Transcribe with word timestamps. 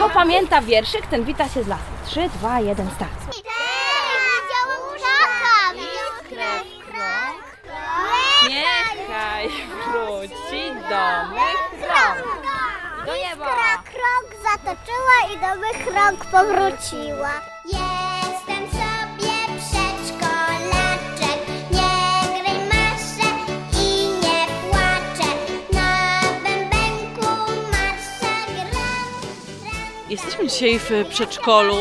Kto 0.00 0.10
pamięta 0.10 0.60
wierszyk, 0.60 1.06
ten 1.06 1.24
wita 1.24 1.48
się 1.48 1.62
z 1.62 1.66
lasem. 1.66 1.84
3, 2.06 2.28
2, 2.28 2.60
1, 2.60 2.90
start. 2.90 3.10
Niechaj 8.48 9.48
wróci 9.84 10.62
do 10.88 11.34
mych 11.34 11.88
rąk. 11.88 12.46
Do 13.06 13.16
nieba. 13.16 13.46
Iskra 13.46 13.82
krąg 13.84 14.42
zatoczyła 14.42 15.34
i 15.34 15.38
do 15.38 15.60
mych 15.60 15.94
rąk 15.96 16.24
powróciła. 16.24 17.30
Jesteśmy 30.10 30.48
dzisiaj 30.48 30.78
w 30.78 30.90
przedszkolu, 31.10 31.74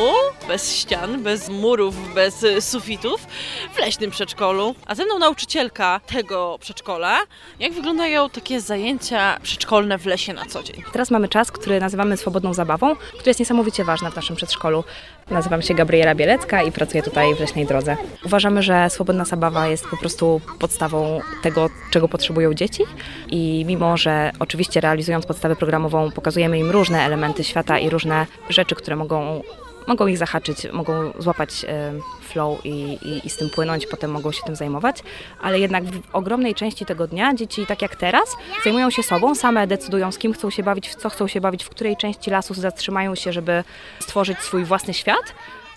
bez 0.48 0.76
ścian, 0.76 1.24
bez 1.24 1.50
murów, 1.50 2.14
bez 2.14 2.46
sufitów, 2.60 3.28
w 3.74 3.80
leśnym 3.80 4.12
przedszkolu. 4.12 4.76
A 4.86 4.96
ze 4.96 5.06
mną 5.06 5.20
nauczycielka 5.20 6.02
tego 6.06 6.58
przedszkola. 6.60 7.20
Jak 7.60 7.74
wyglądają 7.74 8.30
takie 8.30 8.62
zajęcia 8.62 9.40
przedszkolne 9.44 9.98
w 9.98 10.06
lesie 10.06 10.34
na 10.34 10.46
co 10.46 10.64
dzień? 10.64 10.84
Teraz 10.92 11.12
mamy 11.12 11.28
czas, 11.28 11.52
który 11.52 11.80
nazywamy 11.80 12.18
swobodną 12.18 12.54
zabawą, 12.54 12.96
która 12.96 13.24
jest 13.30 13.40
niesamowicie 13.40 13.84
ważna 13.84 14.12
w 14.12 14.16
naszym 14.16 14.36
przedszkolu. 14.36 14.84
Nazywam 15.30 15.62
się 15.62 15.74
Gabriela 15.74 16.16
Bielecka 16.16 16.64
i 16.64 16.72
pracuję 16.72 17.04
tutaj 17.04 17.36
w 17.36 17.40
Leśnej 17.40 17.66
Drodze. 17.66 17.98
Uważamy, 18.26 18.64
że 18.64 18.90
swobodna 18.90 19.26
zabawa 19.26 19.68
jest 19.68 19.88
po 19.88 19.98
prostu 19.98 20.42
podstawą 20.60 21.22
tego, 21.42 21.70
czego 21.92 22.08
potrzebują 22.08 22.54
dzieci 22.54 22.84
i 23.28 23.64
mimo, 23.68 23.98
że 23.98 24.32
oczywiście 24.40 24.82
realizując 24.82 25.26
podstawę 25.26 25.56
programową 25.56 26.12
pokazujemy 26.12 26.60
im 26.60 26.72
różne 26.72 27.06
elementy 27.06 27.44
świata 27.44 27.80
i 27.80 27.90
różne 27.90 28.19
rzeczy, 28.50 28.76
które 28.76 28.96
mogą 28.96 29.42
mogą 29.90 30.08
ich 30.08 30.18
zahaczyć, 30.18 30.58
mogą 30.74 31.12
złapać 31.20 31.66
e, 31.68 31.94
flow 32.22 32.66
i, 32.66 32.70
i, 32.70 33.28
i 33.28 33.30
z 33.30 33.38
tym 33.38 33.50
płynąć, 33.50 33.88
potem 33.88 34.12
mogą 34.12 34.32
się 34.32 34.44
tym 34.46 34.56
zajmować, 34.56 35.04
ale 35.42 35.60
jednak 35.60 35.84
w 35.84 36.02
ogromnej 36.14 36.56
części 36.56 36.86
tego 36.86 37.08
dnia 37.08 37.34
dzieci, 37.34 37.66
tak 37.66 37.82
jak 37.82 37.96
teraz, 37.96 38.36
zajmują 38.64 38.90
się 38.90 39.04
sobą, 39.04 39.36
same 39.36 39.68
decydują 39.68 40.12
z 40.12 40.18
kim 40.18 40.34
chcą 40.34 40.50
się 40.50 40.64
bawić, 40.64 40.90
w 40.90 40.96
co 40.96 41.10
chcą 41.10 41.28
się 41.28 41.42
bawić, 41.42 41.64
w 41.64 41.70
której 41.70 41.98
części 41.98 42.32
lasu 42.32 42.54
zatrzymają 42.54 43.16
się, 43.16 43.34
żeby 43.34 43.64
stworzyć 44.00 44.40
swój 44.40 44.66
własny 44.66 44.94
świat. 44.94 45.34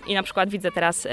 I 0.07 0.15
na 0.15 0.23
przykład 0.23 0.51
widzę 0.51 0.71
teraz 0.73 1.07
e, 1.07 1.11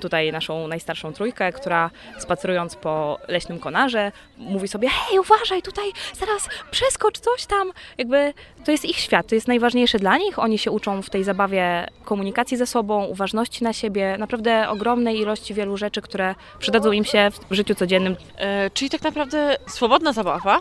tutaj 0.00 0.32
naszą 0.32 0.68
najstarszą 0.68 1.12
trójkę, 1.12 1.52
która 1.52 1.90
spacerując 2.18 2.76
po 2.76 3.18
leśnym 3.28 3.58
konarze 3.58 4.12
mówi 4.38 4.68
sobie 4.68 4.88
hej, 4.88 5.18
uważaj, 5.18 5.62
tutaj 5.62 5.84
zaraz 6.14 6.48
przeskocz 6.70 7.18
coś 7.18 7.46
tam. 7.46 7.72
Jakby 7.98 8.34
to 8.64 8.70
jest 8.72 8.84
ich 8.84 8.96
świat, 8.96 9.26
to 9.26 9.34
jest 9.34 9.48
najważniejsze 9.48 9.98
dla 9.98 10.18
nich. 10.18 10.38
Oni 10.38 10.58
się 10.58 10.70
uczą 10.70 11.02
w 11.02 11.10
tej 11.10 11.24
zabawie 11.24 11.86
komunikacji 12.04 12.56
ze 12.56 12.66
sobą, 12.66 13.04
uważności 13.04 13.64
na 13.64 13.72
siebie, 13.72 14.16
naprawdę 14.18 14.68
ogromnej 14.68 15.18
ilości 15.18 15.54
wielu 15.54 15.76
rzeczy, 15.76 16.02
które 16.02 16.34
przydadzą 16.58 16.92
im 16.92 17.04
się 17.04 17.28
w 17.50 17.54
życiu 17.54 17.74
codziennym. 17.74 18.16
E, 18.36 18.70
czyli 18.70 18.90
tak 18.90 19.02
naprawdę 19.02 19.56
swobodna 19.66 20.12
zabawa, 20.12 20.60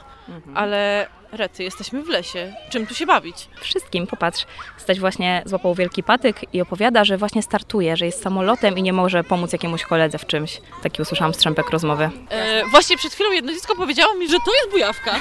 ale 0.56 1.08
rety, 1.32 1.64
jesteśmy 1.64 2.04
w 2.04 2.08
lesie. 2.10 2.54
Czym 2.70 2.88
tu 2.88 2.96
się 2.96 3.06
bawić? 3.06 3.48
Wszystkim, 3.62 4.08
popatrz, 4.08 4.46
Staś 4.78 5.00
właśnie 5.00 5.42
złapał 5.46 5.76
wielki 5.76 6.04
patyk 6.04 6.54
i 6.54 6.62
opowiada, 6.62 7.06
że 7.06 7.18
właśnie 7.18 7.44
startuje, 7.44 7.98
że 7.98 8.06
jest 8.06 8.24
samolotem 8.24 8.78
i 8.78 8.84
nie 8.84 8.94
może 8.94 9.24
pomóc 9.24 9.54
jakiemuś 9.54 9.84
koledze 9.84 10.18
w 10.18 10.26
czymś. 10.26 10.62
Taki 10.84 11.02
usłyszałam 11.02 11.34
strzępek 11.34 11.70
rozmowy. 11.70 12.10
E, 12.30 12.66
właśnie 12.66 12.98
przed 12.98 13.14
chwilą 13.14 13.32
jedno 13.32 13.54
dziecko 13.54 13.76
powiedziało 13.76 14.14
mi, 14.14 14.30
że 14.30 14.38
to 14.46 14.54
jest 14.54 14.72
bujawka. 14.72 15.16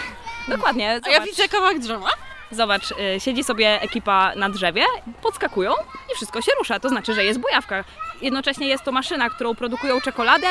Dokładnie, 0.48 1.00
A 1.04 1.10
ja 1.10 1.20
widzę 1.20 1.48
kawałek 1.48 1.78
drzewa. 1.78 2.08
Zobacz, 2.50 2.90
y, 2.90 3.20
siedzi 3.20 3.44
sobie 3.44 3.82
ekipa 3.82 4.34
na 4.36 4.50
drzewie, 4.50 4.84
podskakują 5.22 5.72
i 6.12 6.14
wszystko 6.14 6.42
się 6.42 6.52
rusza. 6.58 6.80
To 6.80 6.88
znaczy, 6.88 7.14
że 7.14 7.24
jest 7.24 7.40
bojawka. 7.40 7.84
Jednocześnie 8.22 8.66
jest 8.68 8.84
to 8.84 8.92
maszyna, 8.92 9.30
którą 9.30 9.54
produkują 9.54 10.00
czekoladę. 10.00 10.46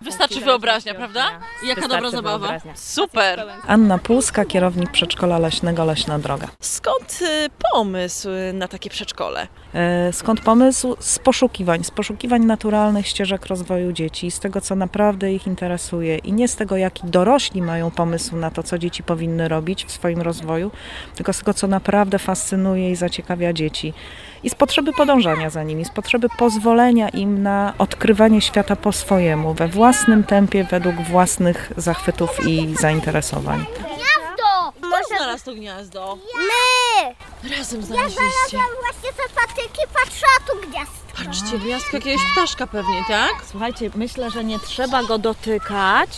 Wystarczy 0.00 0.40
wyobraźnia, 0.40 0.94
prawda? 0.94 1.24
I 1.64 1.66
jaka 1.68 1.80
dobra 1.80 1.96
Wystarczy 2.00 2.16
zabawa. 2.16 2.38
wyobraźnia. 2.38 2.72
Super. 2.76 3.44
Anna 3.66 3.98
Pulska, 3.98 4.44
kierownik 4.44 4.90
przedszkola 4.90 5.38
leśnego 5.38 5.84
Leśna 5.84 6.18
Droga. 6.18 6.46
Skąd 6.60 7.18
y, 7.22 7.50
pomysł 7.72 8.28
y, 8.30 8.52
na 8.52 8.68
takie 8.68 8.90
przedszkole? 8.90 9.48
E, 9.74 10.12
Skąd 10.12 10.40
pomysł? 10.40 10.96
Z 11.00 11.18
poszukiwań, 11.18 11.84
z 11.84 11.90
poszukiwań 11.90 12.44
naturalnych 12.44 13.06
ścieżek 13.06 13.46
rozwoju 13.46 13.92
dzieci, 13.92 14.30
z 14.30 14.40
tego, 14.40 14.60
co 14.60 14.74
naprawdę 14.74 15.32
ich 15.32 15.46
interesuje 15.46 16.18
i 16.18 16.32
nie 16.32 16.48
z 16.48 16.56
tego, 16.56 16.76
jaki 16.76 17.06
dorośli 17.06 17.62
mają 17.62 17.90
pomysł 17.90 18.36
na 18.36 18.50
to, 18.50 18.62
co 18.62 18.78
dzieci 18.78 19.02
powinny 19.02 19.48
robić 19.48 19.84
w 19.84 19.90
swoim 19.92 20.22
rozwoju, 20.22 20.70
tylko 21.14 21.32
z 21.32 21.38
tego, 21.38 21.54
co 21.54 21.66
naprawdę 21.66 22.18
fascynuje 22.18 22.90
i 22.90 22.96
zaciekawia 22.96 23.52
dzieci. 23.52 23.94
I 24.42 24.50
z 24.50 24.54
potrzeby 24.54 24.92
podążania 24.92 25.50
za 25.50 25.62
nimi, 25.62 25.84
z 25.84 25.90
potrzeby 25.90 26.28
pozwolenia 26.38 27.05
im 27.08 27.42
na 27.42 27.74
odkrywanie 27.78 28.40
świata 28.40 28.76
po 28.76 28.92
swojemu, 28.92 29.54
we 29.54 29.68
własnym 29.68 30.24
tempie, 30.24 30.64
według 30.64 30.96
własnych 30.96 31.72
zachwytów 31.76 32.46
i 32.46 32.74
zainteresowań. 32.80 33.64
Gniazdo! 33.78 34.72
Kto 34.80 35.16
znalazł 35.16 35.44
to 35.44 35.54
gniazdo? 35.54 36.18
My! 36.36 37.14
Razem 37.58 37.80
Ja 37.80 37.86
znaleźliście. 37.86 38.20
znalazłam 38.50 38.76
właśnie 38.82 39.10
te 39.12 39.34
patyki, 39.40 39.80
patrzyła 39.94 40.36
tu 40.46 40.68
gniazdo. 40.70 40.96
Patrzcie, 41.24 41.58
gniazdko 41.58 41.96
jakiegoś 41.96 42.22
ptaszka 42.32 42.66
pewnie, 42.66 43.04
tak? 43.08 43.32
Słuchajcie, 43.50 43.90
myślę, 43.94 44.30
że 44.30 44.44
nie 44.44 44.58
trzeba 44.58 45.02
go 45.02 45.18
dotykać, 45.18 46.10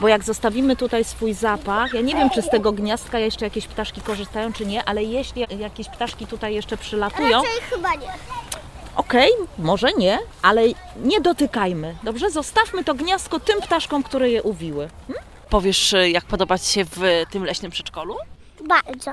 bo 0.00 0.08
jak 0.08 0.24
zostawimy 0.24 0.76
tutaj 0.76 1.04
swój 1.04 1.34
zapach, 1.34 1.94
ja 1.94 2.00
nie 2.00 2.14
wiem, 2.14 2.30
czy 2.30 2.42
z 2.42 2.48
tego 2.50 2.72
gniazdka 2.72 3.18
jeszcze 3.18 3.44
jakieś 3.44 3.66
ptaszki 3.66 4.00
korzystają, 4.00 4.52
czy 4.52 4.66
nie, 4.66 4.84
ale 4.84 5.02
jeśli 5.04 5.46
jakieś 5.58 5.88
ptaszki 5.88 6.26
tutaj 6.26 6.54
jeszcze 6.54 6.76
przylatują, 6.76 7.42
Raczej 7.42 7.60
chyba 7.70 7.90
nie. 7.94 8.08
Okej, 8.96 9.30
może 9.58 9.92
nie, 9.92 10.18
ale 10.42 10.62
nie 11.04 11.20
dotykajmy, 11.20 11.94
dobrze? 12.02 12.30
Zostawmy 12.30 12.84
to 12.84 12.94
gniazdko 12.94 13.40
tym 13.40 13.60
ptaszkom, 13.60 14.02
które 14.02 14.30
je 14.30 14.42
uwiły. 14.42 14.88
Powiesz, 15.50 15.92
y, 15.92 16.10
jak 16.10 16.24
podoba 16.24 16.58
Ci 16.58 16.72
się 16.72 16.84
w 16.84 17.00
tym 17.30 17.44
leśnym 17.44 17.70
przedszkolu? 17.70 18.16
Bardzo. 18.64 19.10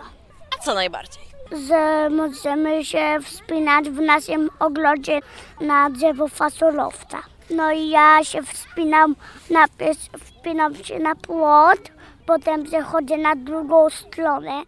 A 0.56 0.64
co 0.64 0.74
najbardziej? 0.74 1.24
Że 1.68 2.10
możemy 2.10 2.86
się 2.86 3.20
wspinać 3.24 3.90
w 3.90 4.00
naszym 4.00 4.50
ogrodzie 4.60 5.20
na 5.62 5.90
drzewo 5.90 6.28
fasolowca. 6.28 7.18
No 7.50 7.72
i 7.72 7.90
ja 7.90 8.24
się 8.24 8.44
wspinam, 8.44 9.16
najpierw 9.50 10.00
wspinam 10.24 10.76
się 10.76 11.00
na 11.00 11.16
płot, 11.16 11.80
potem 12.26 12.64
przechodzę 12.64 13.18
na 13.18 13.36
drugą 13.36 13.90
stronę. 13.90 14.64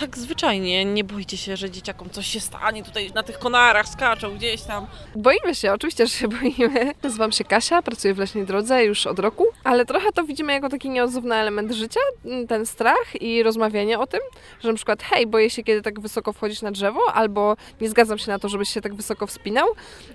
Tak 0.00 0.18
zwyczajnie, 0.18 0.84
nie 0.84 1.04
boicie 1.04 1.36
się, 1.36 1.56
że 1.56 1.70
dzieciakom 1.70 2.10
coś 2.10 2.26
się 2.26 2.40
stanie 2.40 2.82
tutaj 2.82 3.10
na 3.14 3.22
tych 3.22 3.38
konarach, 3.38 3.88
skaczą 3.88 4.36
gdzieś 4.36 4.62
tam. 4.62 4.86
Boimy 5.14 5.54
się, 5.54 5.72
oczywiście, 5.72 6.06
że 6.06 6.12
się 6.12 6.28
boimy. 6.38 6.94
Nazywam 7.02 7.32
się 7.32 7.44
Kasia, 7.44 7.82
pracuję 7.82 8.14
w 8.14 8.18
Leśnej 8.18 8.46
Drodze 8.46 8.84
już 8.84 9.06
od 9.06 9.18
roku, 9.18 9.46
ale 9.64 9.84
trochę 9.84 10.12
to 10.12 10.24
widzimy 10.24 10.52
jako 10.52 10.68
taki 10.68 10.90
nieodzowny 10.90 11.34
element 11.34 11.72
życia, 11.72 12.00
m, 12.24 12.46
ten 12.46 12.66
strach 12.66 13.22
i 13.22 13.42
rozmawianie 13.42 13.98
o 13.98 14.06
tym, 14.06 14.20
że 14.60 14.68
na 14.68 14.74
przykład 14.74 15.02
hej, 15.02 15.26
boję 15.26 15.50
się, 15.50 15.62
kiedy 15.62 15.82
tak 15.82 16.00
wysoko 16.00 16.32
wchodzić 16.32 16.62
na 16.62 16.70
drzewo, 16.70 17.00
albo 17.14 17.56
nie 17.80 17.88
zgadzam 17.88 18.18
się 18.18 18.30
na 18.30 18.38
to, 18.38 18.48
żebyś 18.48 18.68
się 18.68 18.80
tak 18.80 18.94
wysoko 18.94 19.26
wspinał. 19.26 19.66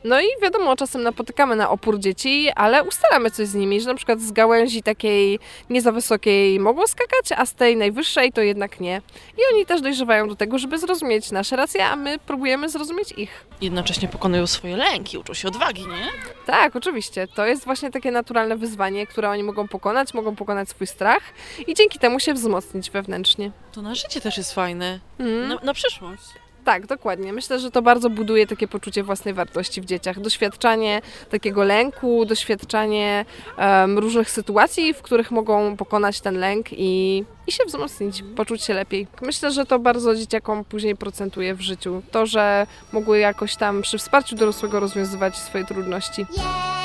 No 0.03 0.21
i 0.21 0.25
wiadomo, 0.41 0.75
czasem 0.75 1.03
napotykamy 1.03 1.55
na 1.55 1.69
opór 1.69 1.99
dzieci, 1.99 2.49
ale 2.55 2.83
ustalamy 2.83 3.31
coś 3.31 3.47
z 3.47 3.55
nimi, 3.55 3.81
że 3.81 3.87
na 3.87 3.95
przykład 3.95 4.21
z 4.21 4.31
gałęzi 4.31 4.83
takiej 4.83 5.39
nie 5.69 5.81
za 5.81 5.91
wysokiej 5.91 6.59
mogą 6.59 6.87
skakać, 6.87 7.31
a 7.37 7.45
z 7.45 7.53
tej 7.53 7.77
najwyższej 7.77 8.31
to 8.31 8.41
jednak 8.41 8.79
nie. 8.79 9.01
I 9.37 9.41
oni 9.53 9.60
też 9.65 9.81
dojrzewają 9.81 10.27
do 10.27 10.35
tego, 10.35 10.59
żeby 10.59 10.79
zrozumieć 10.79 11.31
nasze 11.31 11.55
racje, 11.55 11.85
a 11.85 11.95
my 11.95 12.19
próbujemy 12.19 12.69
zrozumieć 12.69 13.11
ich. 13.17 13.45
Jednocześnie 13.61 14.07
pokonują 14.07 14.47
swoje 14.47 14.77
lęki, 14.77 15.17
uczą 15.17 15.33
się 15.33 15.47
odwagi, 15.47 15.81
nie? 15.87 16.07
Tak, 16.45 16.75
oczywiście. 16.75 17.27
To 17.27 17.45
jest 17.45 17.65
właśnie 17.65 17.91
takie 17.91 18.11
naturalne 18.11 18.57
wyzwanie, 18.57 19.07
które 19.07 19.29
oni 19.29 19.43
mogą 19.43 19.67
pokonać, 19.67 20.13
mogą 20.13 20.35
pokonać 20.35 20.69
swój 20.69 20.87
strach 20.87 21.21
i 21.67 21.73
dzięki 21.73 21.99
temu 21.99 22.19
się 22.19 22.33
wzmocnić 22.33 22.91
wewnętrznie. 22.91 23.51
To 23.71 23.81
na 23.81 23.95
życie 23.95 24.21
też 24.21 24.37
jest 24.37 24.53
fajne. 24.53 24.99
Mm. 25.19 25.47
Na, 25.47 25.55
na 25.63 25.73
przyszłość. 25.73 26.23
Tak, 26.63 26.87
dokładnie. 26.87 27.33
Myślę, 27.33 27.59
że 27.59 27.71
to 27.71 27.81
bardzo 27.81 28.09
buduje 28.09 28.47
takie 28.47 28.67
poczucie 28.67 29.03
własnej 29.03 29.33
wartości 29.33 29.81
w 29.81 29.85
dzieciach. 29.85 30.19
Doświadczanie 30.19 31.01
takiego 31.29 31.63
lęku, 31.63 32.25
doświadczanie 32.25 33.25
em, 33.57 33.99
różnych 33.99 34.29
sytuacji, 34.29 34.93
w 34.93 35.01
których 35.01 35.31
mogą 35.31 35.77
pokonać 35.77 36.21
ten 36.21 36.39
lęk 36.39 36.65
i, 36.71 37.23
i 37.47 37.51
się 37.51 37.63
wzmocnić, 37.65 38.23
poczuć 38.35 38.63
się 38.63 38.73
lepiej. 38.73 39.07
Myślę, 39.21 39.51
że 39.51 39.65
to 39.65 39.79
bardzo 39.79 40.15
dzieciakom 40.15 40.65
później 40.65 40.95
procentuje 40.95 41.55
w 41.55 41.61
życiu. 41.61 42.01
To, 42.11 42.25
że 42.25 42.67
mogły 42.91 43.19
jakoś 43.19 43.55
tam 43.55 43.81
przy 43.81 43.97
wsparciu 43.97 44.35
dorosłego 44.35 44.79
rozwiązywać 44.79 45.37
swoje 45.37 45.65
trudności. 45.65 46.25
Jest 46.31 46.80